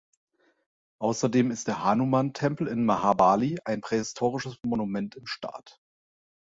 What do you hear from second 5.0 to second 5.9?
im Staat.